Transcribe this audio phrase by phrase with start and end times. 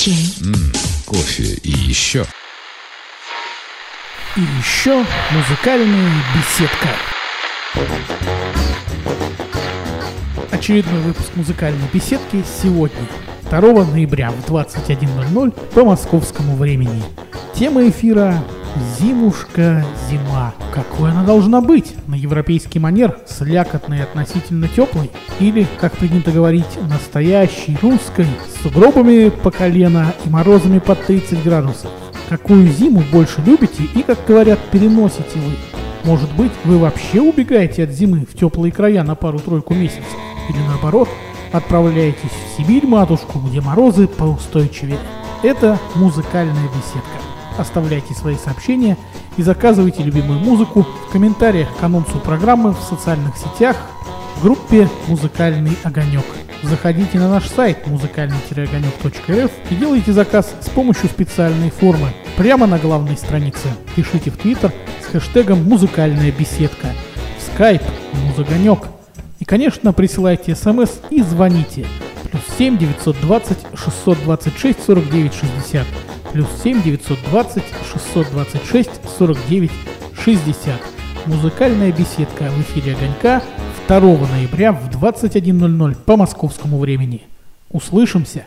[0.00, 0.14] чай.
[0.40, 0.54] М,
[1.04, 2.24] кофе и еще.
[4.34, 6.88] И еще музыкальная беседка.
[10.50, 13.06] Очередной выпуск музыкальной беседки сегодня,
[13.50, 17.02] 2 ноября в 21.00 по московскому времени.
[17.54, 18.42] Тема эфира
[18.98, 20.54] «Зимушка, зима».
[20.72, 21.94] Какой она должна быть?
[22.06, 25.10] На европейский манер, слякотной и относительно теплой?
[25.40, 31.90] Или, как принято говорить, настоящей русской, с сугробами по колено и морозами под 30 градусов?
[32.28, 35.56] Какую зиму больше любите и, как говорят, переносите вы?
[36.04, 40.04] Может быть, вы вообще убегаете от зимы в теплые края на пару-тройку месяцев?
[40.48, 41.08] Или наоборот,
[41.52, 44.98] отправляетесь в Сибирь, матушку, где морозы поустойчивее?
[45.42, 47.39] Это музыкальная беседка.
[47.60, 48.96] Оставляйте свои сообщения
[49.36, 53.76] и заказывайте любимую музыку в комментариях к анонсу программы в социальных сетях
[54.36, 56.24] в группе «Музыкальный огонек».
[56.62, 63.18] Заходите на наш сайт музыкальный-огонек.рф и делайте заказ с помощью специальной формы прямо на главной
[63.18, 63.68] странице.
[63.94, 64.72] Пишите в Твиттер
[65.02, 66.86] с хэштегом «Музыкальная беседка»,
[67.38, 67.84] в Skype
[68.26, 68.86] «Музогонек».
[69.38, 71.86] И, конечно, присылайте смс и звоните.
[72.30, 75.86] Плюс 7 920 626 49 60.
[76.32, 79.70] Плюс 7 920 626 49
[80.24, 80.80] 60.
[81.26, 83.42] Музыкальная беседка в эфире «Огонька»
[83.88, 87.22] 2 ноября в 21.00 по московскому времени.
[87.70, 88.46] Услышимся!